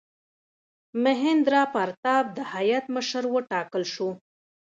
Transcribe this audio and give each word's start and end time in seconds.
میهندراپراتاپ 1.03 2.25
د 2.37 2.39
هیات 2.53 2.85
مشر 2.95 3.23
وټاکل 3.35 3.83
شو. 3.93 4.09